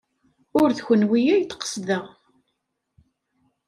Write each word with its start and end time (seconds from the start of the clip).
Ur 0.59 0.67
d 0.71 0.79
kenwi 0.87 1.21
ay 1.35 1.43
d-qesdeɣ. 1.43 2.05